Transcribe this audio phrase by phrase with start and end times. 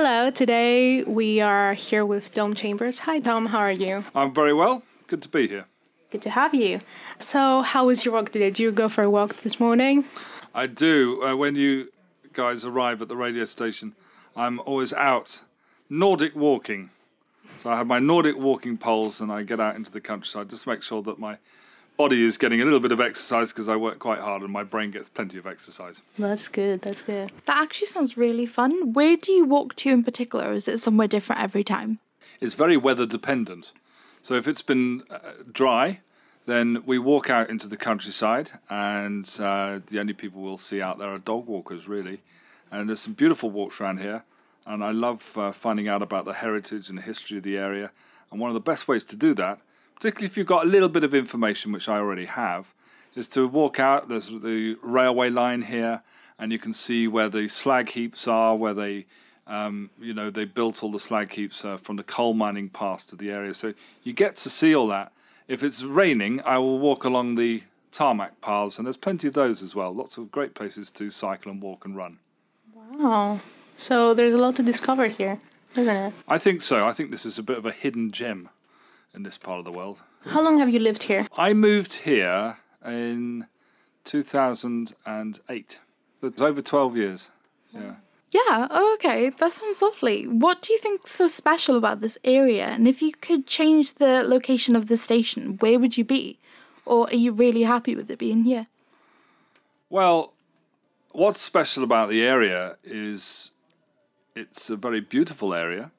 [0.00, 3.00] Hello, today we are here with Dom Chambers.
[3.00, 4.04] Hi, Dom, how are you?
[4.14, 4.84] I'm very well.
[5.08, 5.64] Good to be here.
[6.12, 6.78] Good to have you.
[7.18, 8.50] So, how was your walk today?
[8.50, 10.04] Did you go for a walk this morning?
[10.54, 11.20] I do.
[11.24, 11.90] Uh, when you
[12.32, 13.96] guys arrive at the radio station,
[14.36, 15.40] I'm always out
[15.90, 16.90] Nordic walking.
[17.58, 20.62] So I have my Nordic walking poles and I get out into the countryside just
[20.62, 21.38] to make sure that my
[21.98, 24.62] body is getting a little bit of exercise because I work quite hard and my
[24.62, 26.00] brain gets plenty of exercise.
[26.18, 27.30] That's good, that's good.
[27.44, 28.92] That actually sounds really fun.
[28.92, 31.98] Where do you walk to in particular, or is it somewhere different every time?
[32.40, 33.72] It's very weather dependent.
[34.22, 35.18] So if it's been uh,
[35.52, 36.00] dry,
[36.46, 40.98] then we walk out into the countryside, and uh, the only people we'll see out
[40.98, 42.22] there are dog walkers, really.
[42.70, 44.22] And there's some beautiful walks around here,
[44.66, 47.90] and I love uh, finding out about the heritage and the history of the area.
[48.30, 49.58] And one of the best ways to do that
[49.98, 52.72] particularly if you've got a little bit of information, which I already have,
[53.16, 54.08] is to walk out.
[54.08, 56.02] There's the railway line here,
[56.38, 59.06] and you can see where the slag heaps are, where they,
[59.48, 63.08] um, you know, they built all the slag heaps uh, from the coal mining past
[63.08, 63.52] to the area.
[63.54, 63.74] So
[64.04, 65.10] you get to see all that.
[65.48, 69.64] If it's raining, I will walk along the tarmac paths, and there's plenty of those
[69.64, 69.92] as well.
[69.92, 72.18] Lots of great places to cycle and walk and run.
[72.72, 73.40] Wow.
[73.74, 75.40] So there's a lot to discover here,
[75.74, 76.12] isn't it?
[76.28, 76.86] I think so.
[76.86, 78.50] I think this is a bit of a hidden gem
[79.18, 80.00] in this part of the world.
[80.24, 81.26] How long have you lived here?
[81.36, 83.46] I moved here in
[84.04, 85.78] 2008.
[86.22, 87.28] It's over 12 years.
[87.74, 87.94] Yeah.
[88.30, 90.26] Yeah, oh, okay, that sounds lovely.
[90.26, 92.66] What do you think's so special about this area?
[92.66, 96.38] And if you could change the location of the station, where would you be?
[96.84, 98.66] Or are you really happy with it being here?
[99.90, 100.34] Well,
[101.12, 103.50] what's special about the area is
[104.36, 105.90] it's a very beautiful area.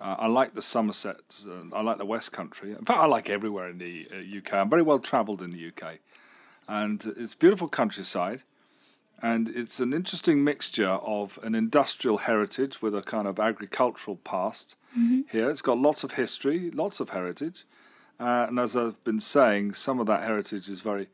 [0.00, 1.20] Uh, I like the Somerset.
[1.46, 2.70] Uh, I like the West Country.
[2.70, 4.54] In fact, I like everywhere in the uh, UK.
[4.54, 5.98] I'm very well travelled in the UK,
[6.68, 8.42] and it's beautiful countryside,
[9.22, 14.74] and it's an interesting mixture of an industrial heritage with a kind of agricultural past.
[14.98, 15.22] Mm-hmm.
[15.30, 17.64] Here, it's got lots of history, lots of heritage,
[18.18, 21.08] uh, and as I've been saying, some of that heritage is very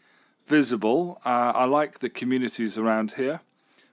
[0.47, 1.21] visible.
[1.25, 3.41] Uh, I like the communities around here.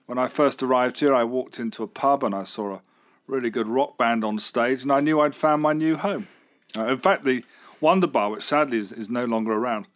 [0.06, 2.81] When I first arrived here, I walked into a pub and I saw a
[3.28, 6.28] really good rock band on stage, and I knew I'd found my new home.
[6.76, 7.44] Uh, in fact, the
[7.80, 9.88] Wonder Bar, which sadly is, is no longer around,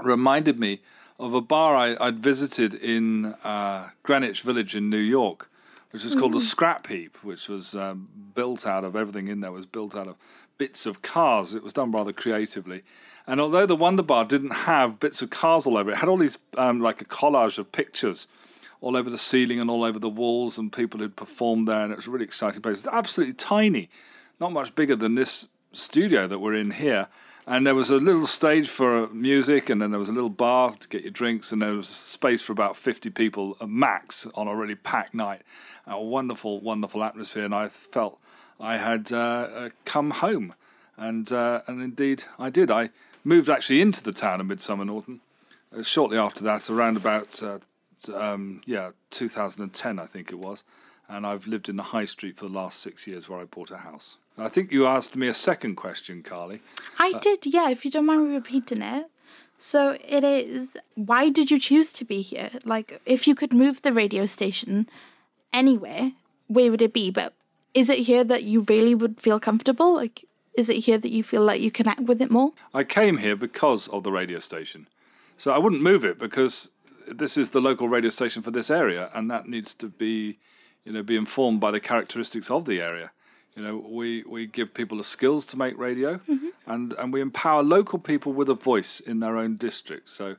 [0.00, 0.80] reminded me
[1.18, 5.48] of a bar I, would visited in uh, Greenwich Village in New York,
[5.90, 6.42] which is called the mm.
[6.42, 10.16] Scrap Heap, which was um, built out of everything in there was built out of
[10.58, 11.54] bits of cars.
[11.54, 12.82] It was done rather creatively.
[13.26, 16.08] And although the Wonder Bar didn't have bits of cars all over it, it had
[16.08, 18.26] all these um, like a collage of pictures
[18.80, 21.92] all over the ceiling and all over the walls, and people who'd performed there, and
[21.92, 22.78] it was a really exciting place.
[22.78, 23.88] It's absolutely tiny,
[24.40, 27.08] not much bigger than this studio that we're in here.
[27.48, 30.72] And there was a little stage for music, and then there was a little bar
[30.72, 34.56] to get your drinks, and there was space for about 50 people max on a
[34.56, 35.42] really packed night.
[35.86, 38.18] A wonderful, wonderful atmosphere, and I felt
[38.58, 40.54] I had uh, uh, come home.
[40.96, 42.70] And, uh, and indeed, I did.
[42.70, 42.90] I
[43.22, 45.20] moved actually into the town of Midsomer Norton
[45.76, 47.58] uh, shortly after that, around about uh,
[48.08, 50.62] um, yeah, 2010, I think it was.
[51.08, 53.70] And I've lived in the high street for the last six years where I bought
[53.70, 54.18] a house.
[54.36, 56.60] I think you asked me a second question, Carly.
[56.98, 59.06] I uh, did, yeah, if you don't mind me repeating it.
[59.58, 62.50] So it is, why did you choose to be here?
[62.64, 64.88] Like, if you could move the radio station
[65.52, 66.12] anywhere,
[66.48, 67.10] where would it be?
[67.10, 67.32] But
[67.72, 69.94] is it here that you really would feel comfortable?
[69.94, 70.24] Like,
[70.54, 72.52] is it here that you feel like you connect with it more?
[72.74, 74.88] I came here because of the radio station.
[75.36, 76.70] So I wouldn't move it because
[77.06, 80.38] this is the local radio station for this area, and that needs to be,
[80.84, 83.10] you know, be informed by the characteristics of the area.
[83.54, 86.48] You know, we, we give people the skills to make radio, mm-hmm.
[86.66, 90.10] and, and we empower local people with a voice in their own district.
[90.10, 90.36] So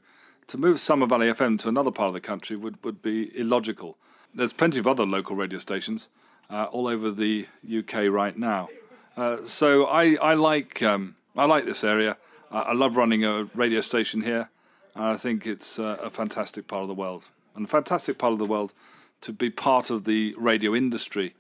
[0.48, 3.98] to move Somer Valley FM to another part of the country would, would be illogical.
[4.34, 6.10] There's plenty of other local radio stations
[6.50, 8.70] uh, all over the UK right now.
[9.16, 12.18] Uh, so I, I like um, I like this area.
[12.52, 14.50] Uh, I love running a radio station here.
[14.98, 18.40] I think it's uh, a fantastic part of the world, and a fantastic part of
[18.40, 18.74] the world
[19.22, 21.36] to be part of the radio industry,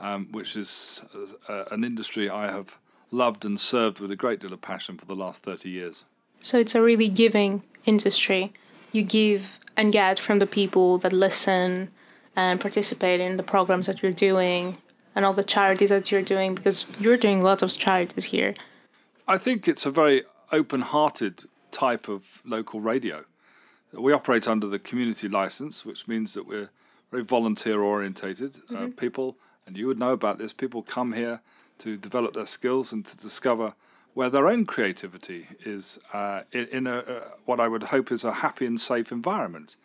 [0.00, 1.02] um, which is
[1.48, 2.76] uh, an industry I have
[3.10, 6.04] loved and served with a great deal of passion for the last 30 years.
[6.40, 8.52] So it's a really giving industry.
[8.92, 11.90] You give and get from the people that listen
[12.36, 14.78] and participate in the programs that you're doing
[15.14, 18.54] and all the charities that you're doing because you're doing lots of charities here.
[19.26, 23.24] I think it's a very open hearted type of local radio.
[23.92, 26.70] We operate under the community license, which means that we're
[27.10, 28.56] very volunteer orientated.
[28.56, 28.84] Uh, mm-hmm.
[28.84, 29.36] Uh, people,
[29.66, 31.40] and you would know about this, people come here
[31.78, 33.74] to develop their skills and to discover
[34.14, 38.24] where their own creativity is uh, in, in a, uh, what I would hope is
[38.24, 39.76] a happy and safe environment.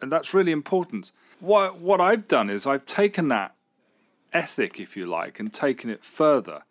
[0.00, 1.12] And that's really important.
[1.40, 3.54] What, what I've done is I've taken that
[4.32, 6.62] ethic, if you like, and taken it further.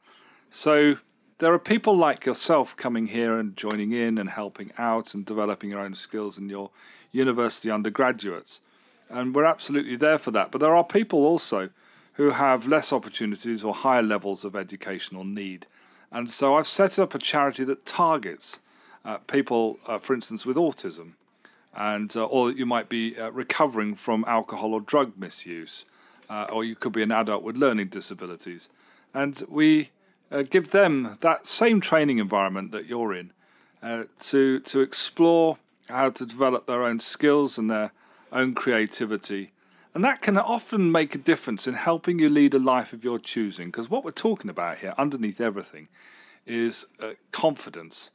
[0.49, 0.97] So
[1.39, 5.69] there are people like yourself coming here and joining in and helping out and developing
[5.69, 6.69] your own skills in your
[7.11, 8.61] university undergraduates.
[9.09, 10.51] And we're absolutely there for that.
[10.51, 11.69] But there are people also
[12.13, 15.67] who have less opportunities or higher levels of educational need.
[16.11, 18.59] And so I've set up a charity that targets
[19.03, 21.11] uh, people, uh, for instance, with autism,
[21.75, 25.85] and uh, or you might be uh, recovering from alcohol or drug misuse,
[26.29, 28.69] uh, or you could be an adult with learning disabilities,
[29.13, 29.91] and we
[30.31, 33.31] uh, give them that same training environment that you're in
[34.19, 35.57] to to explore
[35.89, 37.91] how to develop their own skills and their
[38.31, 39.51] own creativity.
[39.93, 43.19] And that can often make a difference in helping you lead a life of your
[43.19, 43.67] choosing.
[43.67, 45.87] Because what we're talking about here, underneath everything,
[46.45, 48.09] is uh, confidence.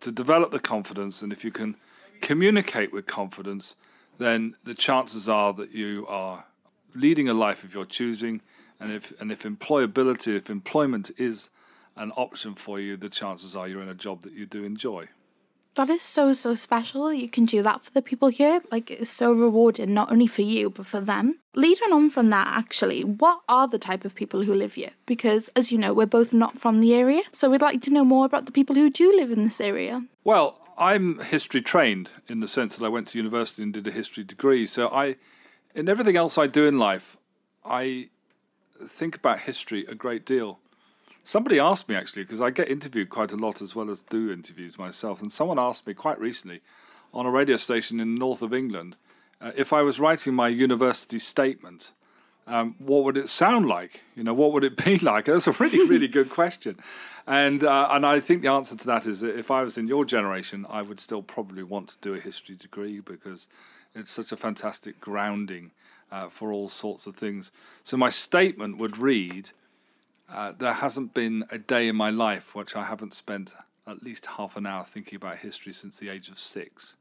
[0.00, 1.76] To develop the confidence, and if you can
[2.20, 3.74] communicate with confidence,
[4.18, 6.46] then the chances are that you are
[6.94, 8.40] leading a life of your choosing.
[8.80, 11.50] And if and if employability, if employment is
[11.96, 15.08] an option for you, the chances are you're in a job that you do enjoy.
[15.76, 17.12] That is so, so special.
[17.12, 18.60] You can do that for the people here.
[18.72, 21.38] Like, it's so rewarding, not only for you, but for them.
[21.54, 24.90] Leading on from that, actually, what are the type of people who live here?
[25.06, 27.22] Because, as you know, we're both not from the area.
[27.32, 30.04] So we'd like to know more about the people who do live in this area.
[30.24, 33.92] Well, I'm history trained in the sense that I went to university and did a
[33.92, 34.66] history degree.
[34.66, 35.16] So I,
[35.74, 37.16] in everything else I do in life,
[37.64, 38.10] I
[38.88, 40.58] think about history a great deal.
[41.24, 44.30] Somebody asked me actually, because I get interviewed quite a lot as well as do
[44.30, 46.60] interviews myself, and someone asked me quite recently
[47.12, 48.96] on a radio station in the north of England
[49.40, 51.92] uh, if I was writing my university statement.
[52.46, 54.00] Um, what would it sound like?
[54.16, 55.26] You know, what would it be like?
[55.26, 56.78] That's a really, really good question,
[57.26, 59.88] and uh, and I think the answer to that is that if I was in
[59.88, 63.46] your generation, I would still probably want to do a history degree because
[63.94, 65.70] it's such a fantastic grounding
[66.10, 67.52] uh, for all sorts of things.
[67.84, 69.50] So my statement would read:
[70.32, 73.52] uh, there hasn't been a day in my life which I haven't spent
[73.86, 76.94] at least half an hour thinking about history since the age of six.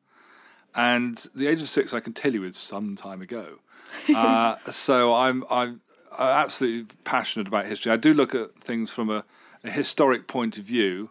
[0.76, 3.60] And the age of six, I can tell you, is some time ago.
[4.16, 5.82] uh, so I'm, I'm,
[6.18, 7.92] I'm absolutely passionate about history.
[7.92, 9.26] I do look at things from a,
[9.64, 11.10] a historic point of view,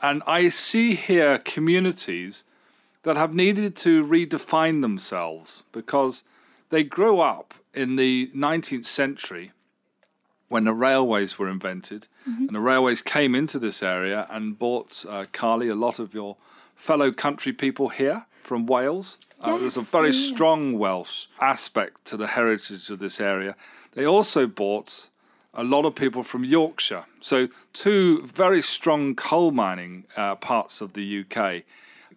[0.00, 2.44] and I see here communities
[3.02, 6.22] that have needed to redefine themselves because
[6.70, 9.52] they grew up in the 19th century
[10.48, 12.46] when the railways were invented, mm-hmm.
[12.46, 16.36] and the railways came into this area and brought uh, Carly, a lot of your
[16.76, 19.18] fellow country people here from Wales.
[19.40, 20.32] Yes, uh, there's a very yeah.
[20.32, 23.56] strong Welsh aspect to the heritage of this area.
[23.94, 25.08] They also brought
[25.54, 27.04] a lot of people from Yorkshire.
[27.20, 31.62] So, two very strong coal mining uh, parts of the UK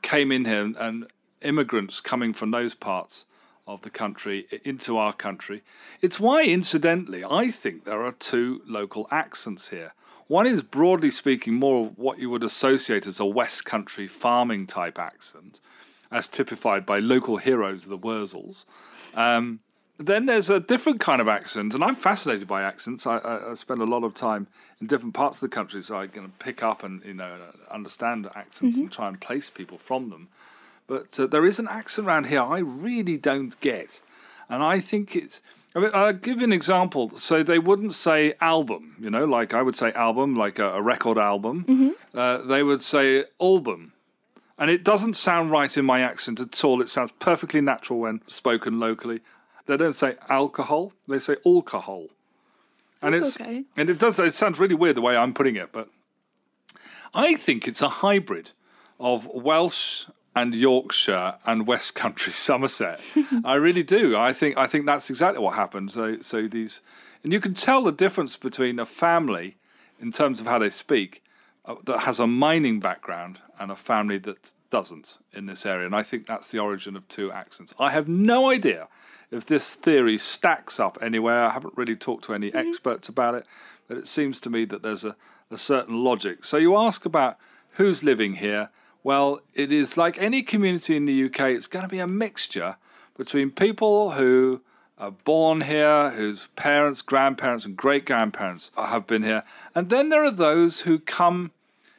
[0.02, 1.08] came in here, and
[1.42, 3.26] immigrants coming from those parts
[3.68, 5.62] of the country into our country.
[6.02, 9.94] It's why, incidentally, I think there are two local accents here.
[10.28, 15.00] One is broadly speaking more what you would associate as a West Country farming type
[15.00, 15.60] accent,
[16.12, 18.66] as typified by local heroes, the Wurzels.
[19.16, 19.60] Um,
[19.98, 23.08] then there's a different kind of accent, and I'm fascinated by accents.
[23.08, 24.48] I, I, I, spend a lot of time
[24.80, 27.36] in different parts of the country, so I can pick up and you know
[27.72, 28.84] understand accents mm-hmm.
[28.84, 30.28] and try and place people from them.
[30.88, 34.02] But uh, there is an accent around here I really don't get.
[34.50, 35.42] And I think it's.
[35.76, 37.16] I mean, I'll give you an example.
[37.18, 40.82] So they wouldn't say album, you know, like I would say album, like a, a
[40.82, 41.66] record album.
[41.66, 42.18] Mm-hmm.
[42.18, 43.94] Uh, they would say album.
[44.58, 46.82] And it doesn't sound right in my accent at all.
[46.82, 49.20] It sounds perfectly natural when spoken locally.
[49.68, 52.08] They don't say alcohol, they say alcohol.
[53.02, 53.66] And it's okay.
[53.76, 55.90] and it does it sounds really weird the way I'm putting it, but
[57.14, 58.52] I think it's a hybrid
[59.00, 60.06] of Welsh
[60.38, 63.00] and Yorkshire and West Country Somerset.
[63.44, 64.16] I really do.
[64.16, 65.92] I think I think that's exactly what happened.
[65.92, 66.82] So so these
[67.24, 69.58] and you can tell the difference between a family
[70.00, 71.24] in terms of how they speak
[71.66, 75.88] uh, that has a mining background and a family that doesn't in this area.
[75.88, 77.74] And I think that's the origin of two accents.
[77.80, 78.88] I have no idea
[79.32, 81.46] if this theory stacks up anywhere.
[81.46, 82.70] I haven't really talked to any mm-hmm.
[82.70, 83.46] experts about it,
[83.88, 85.16] but it seems to me that there's a,
[85.50, 86.46] a certain logic.
[86.46, 87.38] So you ask about
[87.72, 88.70] who's living here
[89.08, 92.76] well, it is like any community in the UK, it's going to be a mixture
[93.18, 94.60] between people who
[94.98, 99.44] are born here, whose parents, grandparents, and great grandparents have been here.
[99.74, 101.52] And then there are those who come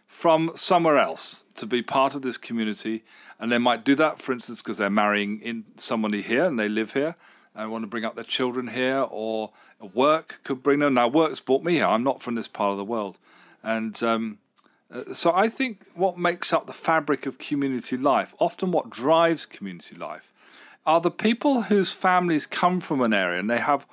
[0.06, 3.04] from somewhere else to be part of this community.
[3.40, 6.68] And they might do that, for instance, because they're marrying in somebody here and they
[6.68, 7.14] live here
[7.54, 9.52] and want to bring up their children here, or
[9.94, 10.92] work could bring them.
[10.92, 11.86] Now, work's brought me here.
[11.86, 13.16] I'm not from this part of the world.
[13.62, 14.38] And um,
[14.92, 19.46] uh, so I think what makes up the fabric of community life, often what drives
[19.46, 20.32] community life,
[20.86, 23.86] are the people whose families come from an area and they have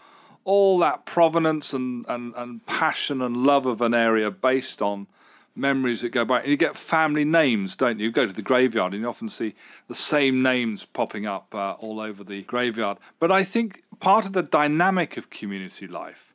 [0.46, 5.08] all that provenance and, and, and passion and love of an area based on
[5.56, 6.44] memories that go back.
[6.44, 8.06] And you get family names, don't you?
[8.06, 9.56] You go to the graveyard and you often see
[9.88, 12.98] the same names popping up uh, all over the graveyard.
[13.20, 16.34] But I think part of the dynamic of community life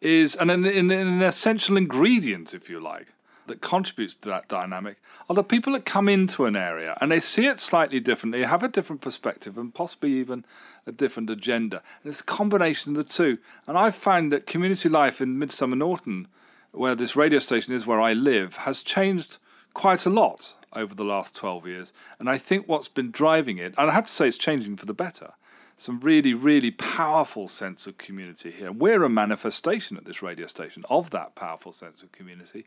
[0.00, 3.08] is, an, an, an essential ingredient, if you like,
[3.46, 4.96] that contributes to that dynamic
[5.28, 8.62] are the people that come into an area and they see it slightly differently, have
[8.62, 10.44] a different perspective, and possibly even
[10.86, 11.82] a different agenda.
[12.02, 13.38] And it's a combination of the two.
[13.66, 16.28] And I've found that community life in Midsomer Norton
[16.72, 19.38] where this radio station is where I live, has changed
[19.74, 21.92] quite a lot over the last 12 years.
[22.18, 24.86] And I think what's been driving it, and I have to say it's changing for
[24.86, 25.34] the better,
[25.78, 28.72] some really, really powerful sense of community here.
[28.72, 32.64] We're a manifestation at this radio station of that powerful sense of community.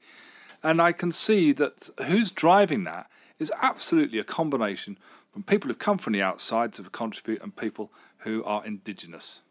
[0.63, 3.09] And I can see that who's driving that
[3.39, 4.97] is absolutely a combination
[5.31, 9.41] from people who've come from the outside to contribute and people who are indigenous.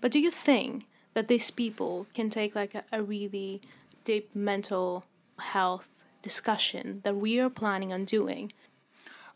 [0.00, 3.60] But do you think that these people can take like a, a really
[4.04, 5.04] deep mental
[5.38, 8.52] health discussion that we are planning on doing.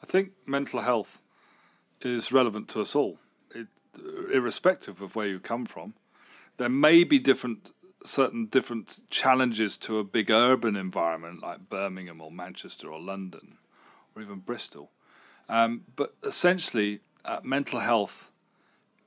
[0.02, 1.20] I think mental health
[2.00, 3.18] is relevant to us all,
[4.32, 5.94] irrespective of where you come from.
[6.56, 7.72] There may be different,
[8.04, 13.58] certain different challenges to a big urban environment like Birmingham or Manchester or London
[14.14, 14.90] or even Bristol,
[15.48, 18.30] um, but essentially, uh, mental health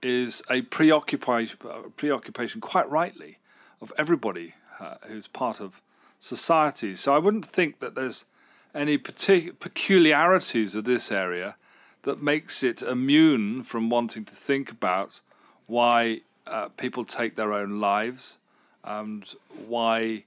[0.02, 1.58] is a preoccupation,
[1.96, 3.40] preoccupation, quite rightly,
[3.82, 5.82] of everybody uh, who's part of
[6.20, 6.96] society.
[6.96, 8.26] So I wouldn't think that there's
[8.74, 11.56] any partic- peculiarities of this area
[12.04, 15.22] that makes it immune from wanting to think about
[15.66, 18.38] why uh, people take their own lives
[18.84, 19.34] and
[19.68, 20.24] why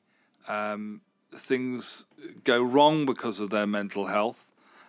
[0.48, 1.00] um,
[1.34, 2.04] things
[2.44, 4.46] go wrong because of their mental health.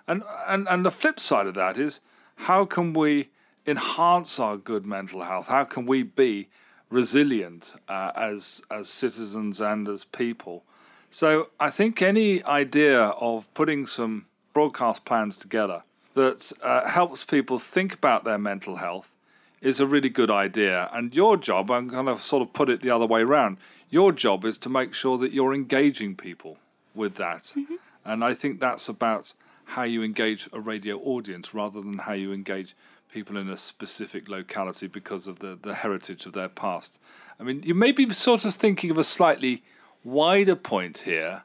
[0.08, 2.00] And, and, and the flip side of that is
[2.36, 3.30] how can we
[3.66, 5.48] enhance our good mental health?
[5.48, 6.50] How can we be
[6.92, 10.64] resilient uh, as as citizens and as people.
[11.10, 17.60] So I think any idea of putting some broadcast plans together that uh, helps people
[17.60, 19.12] think about their mental health
[19.62, 20.90] is a really good idea.
[20.92, 23.58] And your job, I'm going to sort of put it the other way around.
[23.90, 26.58] Your job is to make sure that you're engaging people
[26.96, 27.52] with that.
[27.56, 27.76] Mm-hmm.
[28.04, 29.34] And I think that's about
[29.66, 32.76] how you engage a radio audience rather than how you engage
[33.12, 36.98] people in a specific locality because of the, the heritage of their past.
[37.40, 39.64] I mean, you may be sort of thinking of a slightly
[40.04, 41.44] wider point here,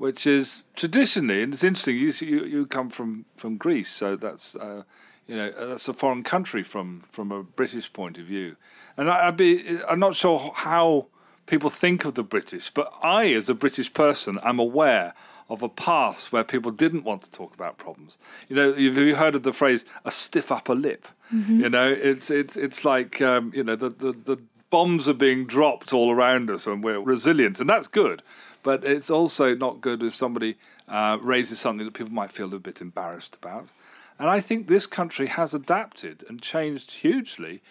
[0.00, 1.94] which is traditionally, and it's interesting.
[1.94, 4.84] You you, you come from, from Greece, so that's uh,
[5.26, 8.56] you know that's a foreign country from from a British point of view,
[8.96, 11.08] and I, I'd be I'm not sure how
[11.44, 15.12] people think of the British, but I, as a British person, I'm aware
[15.50, 18.16] of a past where people didn't want to talk about problems.
[18.48, 21.08] You know, you've you heard of the phrase "a stiff upper lip"?
[21.30, 21.60] Mm-hmm.
[21.60, 24.38] You know, it's it's it's like um, you know the, the the
[24.70, 28.22] bombs are being dropped all around us, and we're resilient, and that's good.
[28.62, 30.56] But it's also not good if somebody
[30.88, 33.68] uh, raises something that people might feel a bit embarrassed about.
[34.18, 37.62] And I think this country has adapted and changed hugely.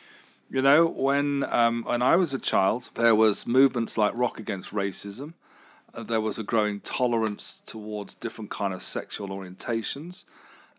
[0.50, 4.72] You know, when um, when I was a child, there was movements like Rock Against
[4.72, 5.34] Racism
[5.94, 10.24] uh, there was a growing tolerance towards different kind of sexual orientations.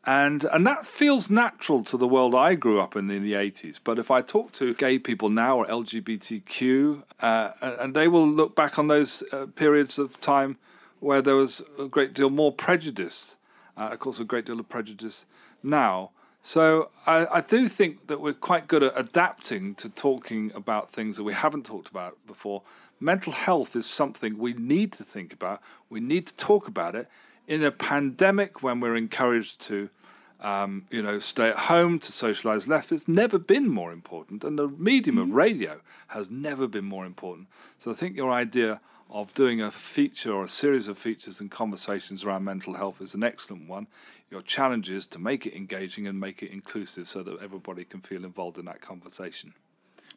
[0.04, 3.78] And and that feels natural to the world I grew up in in the 80s.
[3.83, 8.57] But if I talk to gay people now or LGBTQ, uh, and they will look
[8.57, 10.57] back on those uh, periods of time
[11.00, 13.37] where there was a great deal more prejudice,
[13.76, 15.26] uh, of course, a great deal of prejudice
[15.62, 16.11] now.
[16.42, 21.19] So I, I do think that we're quite good at adapting to talking about things
[21.19, 22.62] that we haven't talked about before,
[22.99, 25.61] mental health is something we need to think about.
[25.90, 27.09] We need to talk about it
[27.50, 29.90] in a pandemic when we're encouraged to,
[30.38, 32.92] um, you know, stay at home to socialize less.
[32.92, 35.33] It's never been more important, and the medium mm-hmm.
[35.33, 37.49] of radio has never been more important.
[37.80, 38.80] So I think your idea
[39.11, 43.14] of doing a feature or a series of features and conversations around mental health is
[43.14, 43.88] an excellent one.
[44.30, 48.00] Your challenge is to make it engaging and make it inclusive so that everybody can
[48.00, 49.54] feel involved in that conversation.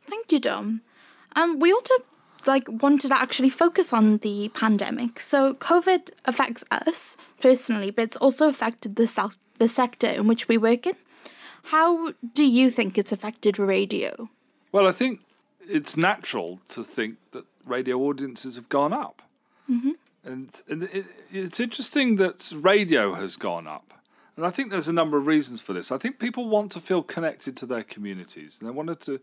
[0.07, 0.81] Thank you, Dom.
[1.35, 1.95] Um, we also
[2.47, 5.19] like wanted to actually focus on the pandemic.
[5.19, 10.47] So COVID affects us personally, but it's also affected the se- the sector in which
[10.47, 10.95] we work in.
[11.63, 14.29] How do you think it's affected radio?
[14.71, 15.21] Well, I think
[15.67, 19.21] it's natural to think that radio audiences have gone up.
[19.69, 19.91] Mm-hmm.
[20.25, 23.93] And, and it, it's interesting that radio has gone up.
[24.35, 25.91] And I think there's a number of reasons for this.
[25.91, 28.57] I think people want to feel connected to their communities.
[28.59, 29.19] And they wanted to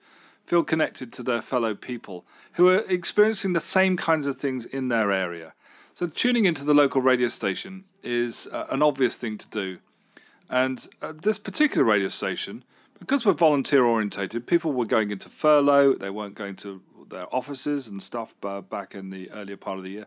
[0.47, 4.89] feel connected to their fellow people who are experiencing the same kinds of things in
[4.89, 5.55] their area.
[5.95, 9.79] So, tuning into the local radio station is uh, an obvious thing to do.
[10.49, 12.65] And uh, this particular radio station,
[12.99, 15.95] because we're volunteer orientated, people were going into furlough.
[15.95, 18.35] They weren't going to their offices and stuff
[18.71, 20.07] back in the earlier part of the year.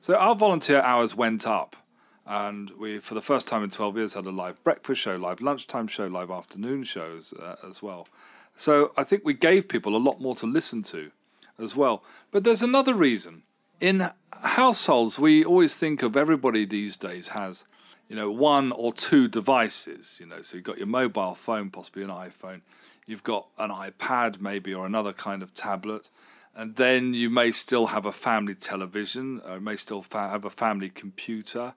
[0.00, 1.76] So our volunteer hours went up.
[2.24, 5.40] And we, for the first time in 12 years, had a live breakfast show, live
[5.40, 8.06] lunchtime show, live afternoon shows uh, as well.
[8.56, 11.10] So I think we gave people a lot more to listen to
[11.58, 12.02] as well.
[12.30, 13.42] But there's another reason.
[13.80, 17.64] In households, we always think of everybody these days has,
[18.08, 20.18] you know, one or two devices.
[20.20, 22.60] You know, so you've got your mobile phone, possibly an iPhone.
[23.06, 26.08] You've got an iPad, maybe, or another kind of tablet.
[26.54, 30.50] And then you may still have a family television, or may still fa- have a
[30.50, 31.74] family computer.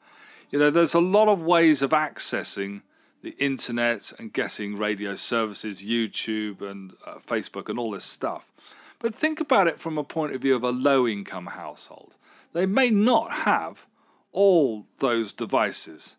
[0.52, 2.82] You know, there's a lot of ways of accessing
[3.26, 8.52] the internet and getting radio services, YouTube and uh, Facebook and all this stuff.
[9.00, 12.18] But think about it from a point of view of a low income household.
[12.54, 13.88] They may not have
[14.32, 16.18] all those devices.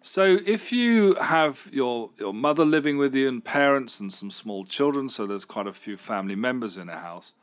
[0.00, 4.64] So if you have your, your mother living with you and parents and some small
[4.64, 7.34] children, so there's quite a few family members in a house,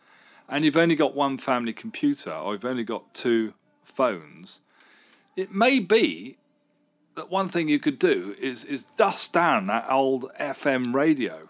[0.49, 4.61] and you've only got one family computer or you've only got two phones,
[5.35, 6.37] it may be
[7.15, 11.49] that one thing you could do is is dust down that old FM radio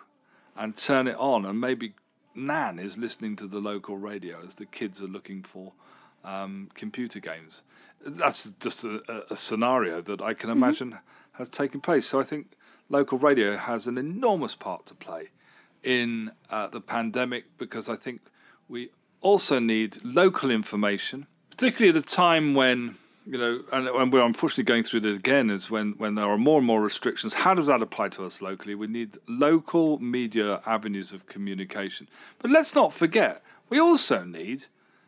[0.56, 1.94] and turn it on, and maybe
[2.34, 5.74] Nan is listening to the local radio as the kids are looking for
[6.24, 7.64] um, computer games.
[8.06, 11.38] That's just a, a scenario that I can imagine mm-hmm.
[11.38, 12.06] has taken place.
[12.08, 12.56] So I think
[12.90, 15.30] local radio has an enormous part to play
[15.84, 18.22] in uh, the pandemic because I think
[18.68, 18.90] we
[19.22, 22.96] also need local information, particularly at a time when
[23.26, 26.38] you know, and, and we're unfortunately going through that again is when, when there are
[26.38, 27.34] more and more restrictions.
[27.34, 28.76] How does that apply to us locally?
[28.76, 32.08] We need local media avenues of communication.
[32.40, 34.66] But let's not forget, we also need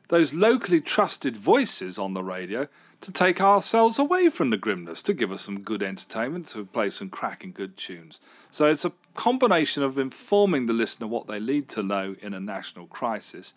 [0.08, 2.68] those locally trusted voices on the radio
[3.02, 6.90] to take ourselves away from the grimness, to give us some good entertainment, to play
[6.90, 8.20] some cracking good tunes.
[8.50, 12.40] So it's a combination of informing the listener what they need to know in a
[12.40, 13.54] national crisis,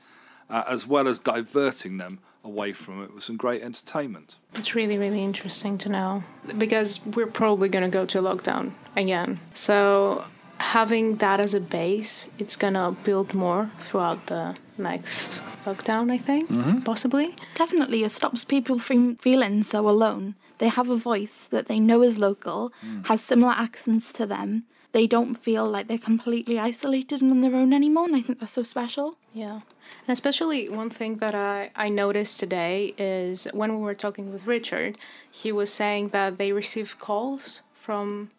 [0.50, 4.36] uh, as well as diverting them away from it with some great entertainment.
[4.54, 6.24] It's really, really interesting to know
[6.56, 9.40] because we're probably going to go to lockdown again.
[9.54, 10.24] So
[10.58, 16.18] having that as a base, it's going to build more throughout the next lockdown, I
[16.18, 16.80] think, mm-hmm.
[16.80, 17.34] possibly.
[17.54, 20.34] Definitely, it stops people from feeling so alone.
[20.58, 23.06] They have a voice that they know is local, mm.
[23.06, 24.64] has similar accents to them.
[24.92, 28.40] They don't feel like they're completely isolated and on their own anymore, and I think
[28.40, 29.16] that's so special.
[29.32, 29.60] Yeah.
[30.06, 34.46] And especially one thing that I, I noticed today is when we were talking with
[34.46, 34.98] Richard,
[35.30, 38.30] he was saying that they receive calls from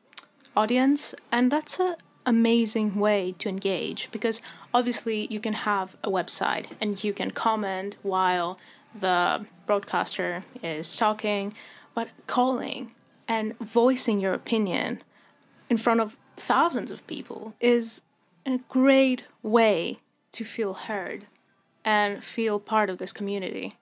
[0.55, 4.41] audience, and that's an amazing way to engage because
[4.73, 8.57] obviously you can have a website and you can comment while
[8.99, 11.53] the broadcaster is talking,
[11.95, 12.91] but calling
[13.27, 15.01] and voicing your opinion
[15.69, 18.01] in front of thousands of people is
[18.45, 19.99] a great way
[20.31, 21.25] to feel heard
[21.83, 23.77] and feel part of this community.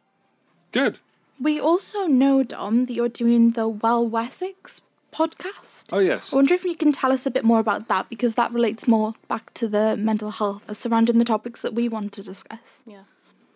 [0.72, 1.00] Good.
[1.40, 4.82] We also know, Dom, that you're doing the Well Wessex
[5.12, 5.86] podcast.
[5.92, 6.34] Oh, yes.
[6.34, 8.88] I wonder if you can tell us a bit more about that because that relates
[8.88, 12.84] more back to the mental health surrounding the topics that we want to discuss.
[12.86, 13.04] Yeah.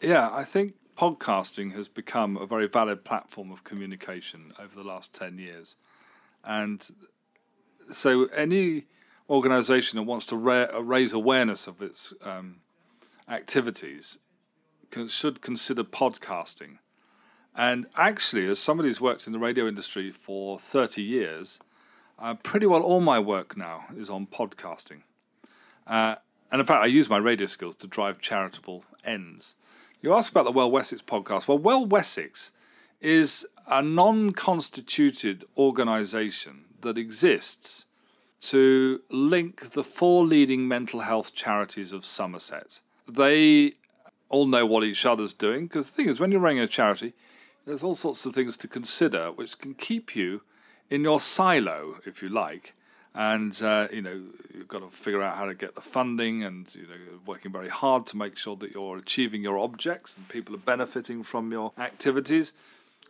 [0.01, 5.13] Yeah, I think podcasting has become a very valid platform of communication over the last
[5.13, 5.75] 10 years.
[6.43, 6.89] And
[7.89, 8.85] so any
[9.29, 12.57] organization that wants to ra- raise awareness of its um,
[13.27, 14.19] activities
[15.07, 16.77] should consider podcasting.
[17.55, 21.59] And actually, as somebody who's worked in the radio industry for 30 years,
[22.19, 25.01] uh, pretty well all my work now is on podcasting.
[25.85, 26.15] Uh,
[26.51, 29.55] and in fact, I use my radio skills to drive charitable ends.
[30.01, 31.47] You ask about the Well Wessex podcast.
[31.47, 32.51] Well, Well Wessex
[33.01, 37.85] is a non constituted organization that exists
[38.39, 42.79] to link the four leading mental health charities of Somerset.
[43.07, 43.75] They
[44.33, 45.67] all know what each other's doing.
[45.67, 47.13] Because the thing is, when you're running a charity,
[47.65, 50.41] there's all sorts of things to consider which can keep you
[50.89, 52.73] in your silo, if you like.
[53.15, 56.73] And uh, you know you've got to figure out how to get the funding, and
[56.73, 60.55] you know working very hard to make sure that you're achieving your objects and people
[60.55, 62.53] are benefiting from your activities.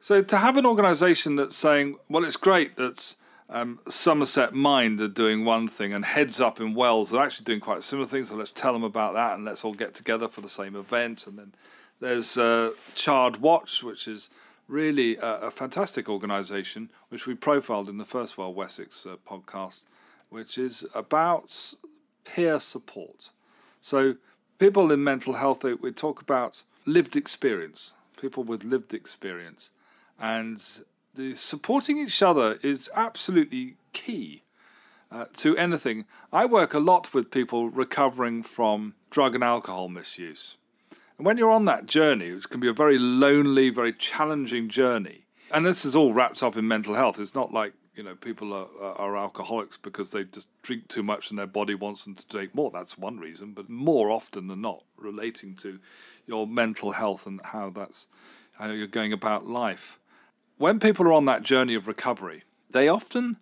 [0.01, 3.15] So to have an organisation that's saying, well, it's great that
[3.53, 7.59] um, Somerset Mind are doing one thing, and Heads Up in Wells they're actually doing
[7.59, 8.29] quite similar things.
[8.29, 11.27] So let's tell them about that, and let's all get together for the same event.
[11.27, 11.53] And then
[11.99, 14.31] there's uh, Chard Watch, which is
[14.67, 19.85] really a, a fantastic organisation, which we profiled in the first Well Wessex uh, podcast,
[20.29, 21.75] which is about
[22.25, 23.29] peer support.
[23.81, 24.15] So
[24.57, 29.69] people in mental health, we talk about lived experience, people with lived experience,
[30.19, 30.59] and
[31.13, 34.43] the supporting each other is absolutely key.
[35.13, 36.05] uh, to anything.
[36.31, 40.57] I work a lot with people recovering from drug and alcohol misuse.
[41.17, 45.25] And when you're on that journey, it can be a very lonely, very challenging journey.
[45.51, 47.19] And this is all wrapped up in mental health.
[47.19, 51.29] It's not like you know people are, are alcoholics because they just drink too much
[51.29, 52.71] and their body wants them to take more.
[52.71, 55.79] That's one reason, but more often than not, relating to
[56.25, 58.07] your mental health and how that's
[58.53, 59.99] how you're going about life.
[60.57, 63.37] When people are on that journey of recovery, they often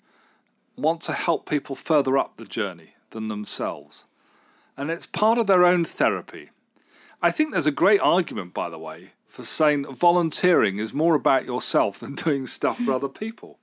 [0.77, 4.05] want to help people further up the journey than themselves.
[4.77, 6.49] And it's part of their own therapy.
[7.21, 11.45] I think there's a great argument, by the way, for saying volunteering is more about
[11.45, 13.59] yourself than doing stuff for other people.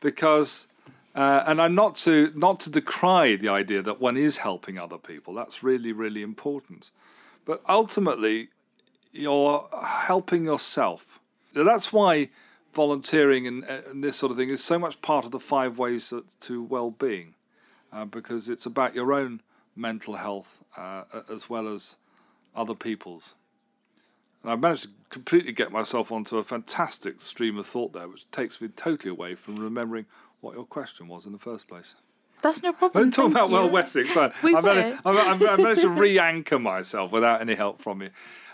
[0.00, 0.66] Because,
[1.14, 4.98] uh, and I'm not to, not to decry the idea that one is helping other
[4.98, 6.90] people, that's really, really important.
[7.44, 8.48] But ultimately,
[9.12, 11.20] you're helping yourself.
[11.54, 12.28] That's why
[12.72, 16.12] volunteering and, and, this sort of thing is so much part of the five ways
[16.40, 17.34] to well-being,
[17.92, 19.40] uh, because it's about your own
[19.74, 21.96] mental health uh, as well as
[22.54, 23.34] other people's.
[24.42, 28.30] And I've managed to completely get myself onto a fantastic stream of thought there, which
[28.30, 30.06] takes me totally away from remembering
[30.40, 31.94] what your question was in the first place.
[32.40, 33.10] That's no problem.
[33.10, 33.56] Don't talk about you.
[33.56, 34.14] Well Wessex.
[34.42, 38.10] we I've, managed, I've managed to re-anchor myself without any help from you.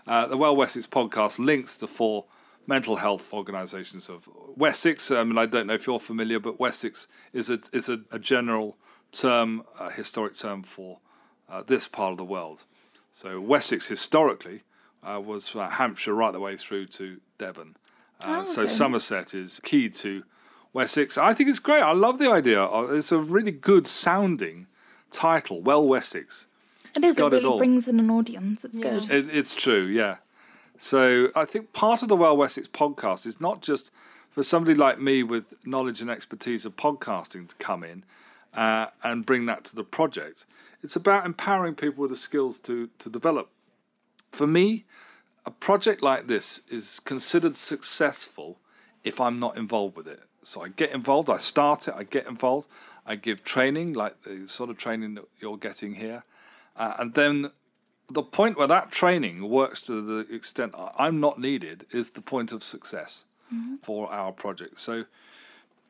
[0.07, 2.24] Uh, the Well Wessex podcast links to four
[2.66, 5.11] mental health organisations of Wessex.
[5.11, 8.18] I mean, I don't know if you're familiar, but Wessex is a is a, a
[8.18, 8.77] general
[9.12, 10.98] term, a historic term for
[11.48, 12.64] uh, this part of the world.
[13.12, 14.62] So Wessex historically
[15.03, 17.77] uh, was uh, Hampshire right the way through to Devon.
[18.20, 18.50] Uh, oh, okay.
[18.50, 20.24] So Somerset is key to
[20.72, 21.16] Wessex.
[21.16, 21.83] I think it's great.
[21.83, 22.66] I love the idea.
[22.92, 24.66] It's a really good sounding
[25.11, 26.46] title, Well Wessex.
[26.96, 27.18] It is.
[27.18, 28.64] It really it brings in an audience.
[28.64, 28.90] It's yeah.
[28.90, 29.11] good.
[29.11, 29.85] It, it's true.
[29.85, 30.16] Yeah.
[30.78, 33.90] So I think part of the Well Wessex podcast is not just
[34.30, 38.04] for somebody like me with knowledge and expertise of podcasting to come in
[38.52, 40.44] uh, and bring that to the project.
[40.82, 43.48] It's about empowering people with the skills to to develop.
[44.32, 44.84] For me,
[45.46, 48.58] a project like this is considered successful
[49.04, 50.22] if I'm not involved with it.
[50.42, 52.68] So I get involved, I start it, I get involved,
[53.06, 56.24] I give training like the sort of training that you're getting here,
[56.76, 57.50] uh, and then
[58.10, 62.52] the point where that training works to the extent I'm not needed is the point
[62.52, 63.76] of success mm-hmm.
[63.82, 64.78] for our project.
[64.78, 65.04] So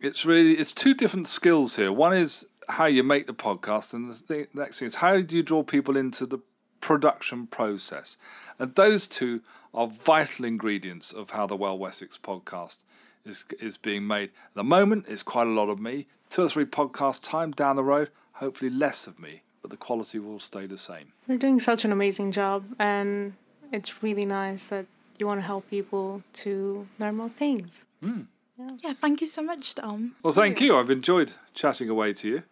[0.01, 1.93] it's really it's two different skills here.
[1.93, 5.43] One is how you make the podcast, and the next thing is how do you
[5.43, 6.39] draw people into the
[6.81, 8.17] production process.
[8.59, 9.41] And those two
[9.73, 12.85] are vital ingredients of how the Well Wessex podcast
[13.25, 14.31] is is being made.
[14.49, 16.07] At the moment, it's quite a lot of me.
[16.31, 20.19] Two or three podcast time down the road, hopefully less of me but the quality
[20.19, 21.15] will stay the same.
[21.27, 23.33] You're doing such an amazing job, and
[23.73, 24.85] it's really nice that
[25.19, 27.87] you want to help people to learn more things.
[28.05, 28.27] Mm.
[28.59, 28.71] Yeah.
[28.85, 30.17] yeah, thank you so much, Dom.
[30.23, 30.77] Well, thank you.
[30.77, 32.43] I've enjoyed chatting away to you.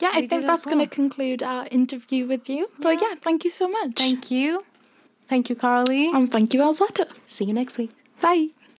[0.00, 0.74] Yeah, we I think that's well.
[0.74, 2.68] going to conclude our interview with you.
[2.68, 2.82] Yeah.
[2.82, 3.92] But yeah, thank you so much.
[3.96, 4.62] Thank you.
[5.30, 6.10] Thank you, Carly.
[6.10, 7.08] And thank you, Alzata.
[7.26, 7.92] See you next week.
[8.20, 8.48] Bye.